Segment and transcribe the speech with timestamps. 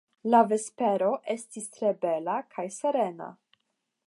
[0.27, 3.31] La vespero estis tre bela kaj serena.